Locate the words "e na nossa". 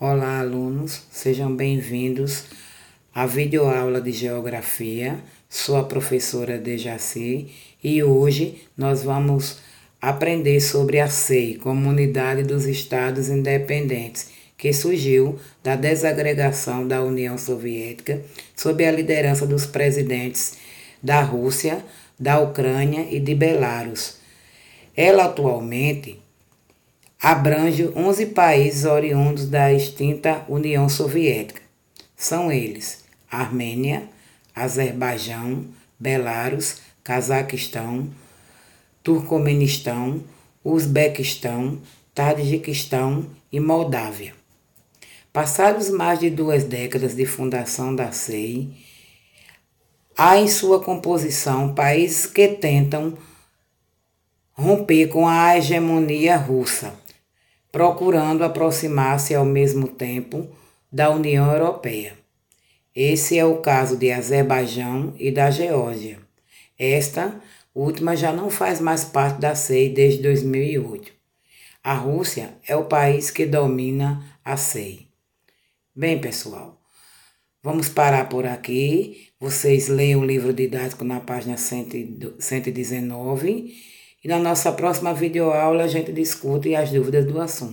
84.24-84.72